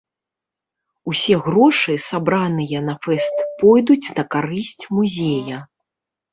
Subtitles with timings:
[1.11, 5.65] Усе грошы, сабраныя на фэст пойдуць на карысць музея.